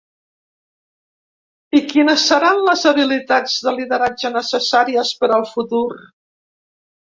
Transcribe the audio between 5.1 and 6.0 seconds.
per al futur?